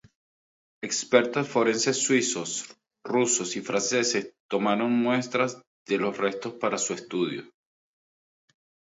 Expertos 0.87 1.47
forenses 1.47 1.97
suizos, 2.05 2.75
rusos 3.05 3.55
y 3.55 3.61
franceses 3.61 4.33
tomaron 4.49 4.91
muestras 4.99 5.61
de 5.85 5.99
los 5.99 6.17
restos 6.17 6.55
para 6.55 6.79
su 6.79 6.95
estudio. 6.95 7.43